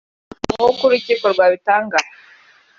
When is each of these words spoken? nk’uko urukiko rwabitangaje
nk’uko 0.53 0.81
urukiko 0.85 1.25
rwabitangaje 1.33 2.11